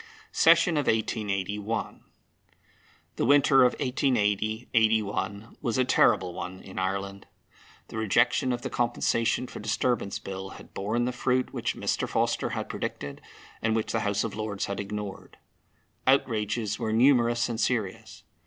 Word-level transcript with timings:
SESSION 0.31 0.77
OF 0.77 0.87
1881. 0.87 2.03
The 3.17 3.25
winter 3.27 3.57
of 3.63 3.73
1880 3.73 4.69
81 4.73 5.57
was 5.61 5.77
a 5.77 5.85
terrible 5.85 6.33
one 6.33 6.59
in 6.63 6.79
Ireland. 6.79 7.27
The 7.89 7.97
rejection 7.99 8.51
of 8.51 8.63
the 8.63 8.71
Compensation 8.71 9.45
for 9.45 9.59
Disturbance 9.59 10.17
Bill 10.17 10.49
had 10.57 10.73
borne 10.73 11.05
the 11.05 11.11
fruit 11.11 11.53
which 11.53 11.75
Mr. 11.75 12.09
Forster 12.09 12.49
had 12.49 12.67
predicted, 12.67 13.21
and 13.61 13.75
which 13.75 13.91
the 13.91 13.99
House 13.99 14.23
of 14.23 14.33
Lords 14.33 14.65
had 14.65 14.79
ignored. 14.79 15.37
Outrages 16.07 16.79
were 16.79 16.91
numerous 16.91 17.47
and 17.47 17.61
serious. 17.61 18.23